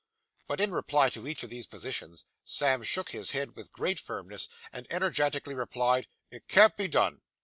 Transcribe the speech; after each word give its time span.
But 0.47 0.59
in 0.59 0.71
reply 0.73 1.11
to 1.11 1.27
each 1.27 1.43
of 1.43 1.51
these 1.51 1.67
positions, 1.67 2.25
Sam 2.43 2.81
shook 2.81 3.11
his 3.11 3.33
head 3.33 3.55
with 3.55 3.71
great 3.71 3.99
firmness, 3.99 4.49
and 4.73 4.87
energetically 4.89 5.53
replied, 5.53 6.07
'It 6.31 6.47
can't 6.47 6.75
be 6.75 6.87
done. 6.87 7.21